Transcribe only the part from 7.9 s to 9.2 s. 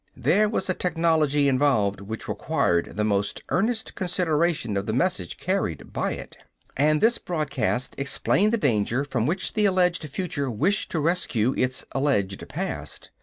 explained the danger